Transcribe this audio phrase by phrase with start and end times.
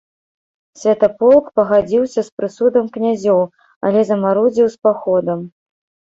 [0.83, 3.41] Святаполк пагадзіўся з прысудам князёў,
[3.89, 5.39] але замарудзіў з паходам.